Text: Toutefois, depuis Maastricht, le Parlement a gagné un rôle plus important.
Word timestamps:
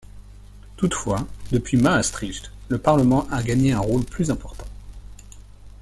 Toutefois, 0.77 1.27
depuis 1.51 1.77
Maastricht, 1.77 2.51
le 2.69 2.79
Parlement 2.79 3.27
a 3.29 3.43
gagné 3.43 3.73
un 3.73 3.79
rôle 3.81 4.03
plus 4.03 4.31
important. 4.31 4.65